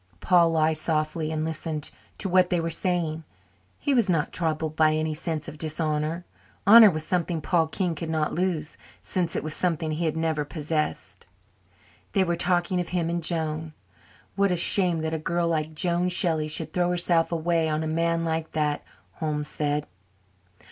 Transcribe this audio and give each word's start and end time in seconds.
Paul 0.19 0.53
lay 0.53 0.73
softly 0.73 1.31
and 1.31 1.45
listened 1.45 1.91
to 2.17 2.27
what 2.27 2.49
they 2.49 2.59
were 2.59 2.71
saying. 2.71 3.23
He 3.77 3.93
was 3.93 4.09
not 4.09 4.33
troubled 4.33 4.75
by 4.75 4.95
any 4.95 5.13
sense 5.13 5.47
of 5.47 5.59
dishonour. 5.59 6.25
Honour 6.65 6.89
was 6.89 7.05
something 7.05 7.39
Paul 7.39 7.67
King 7.67 7.93
could 7.93 8.09
not 8.09 8.33
lose 8.33 8.79
since 9.05 9.35
it 9.35 9.43
was 9.43 9.53
something 9.53 9.91
he 9.91 10.05
had 10.05 10.17
never 10.17 10.43
possessed. 10.43 11.27
They 12.13 12.23
were 12.23 12.35
talking 12.35 12.79
of 12.79 12.89
him 12.89 13.11
and 13.11 13.23
Joan. 13.23 13.73
"What 14.35 14.49
a 14.49 14.55
shame 14.55 15.01
that 15.01 15.13
a 15.13 15.19
girl 15.19 15.47
like 15.47 15.75
Joan 15.75 16.09
Shelley 16.09 16.47
should 16.47 16.73
throw 16.73 16.89
herself 16.89 17.31
away 17.31 17.69
on 17.69 17.83
a 17.83 17.87
man 17.87 18.25
like 18.25 18.53
that," 18.53 18.83
Holmes 19.17 19.49
said. 19.49 19.85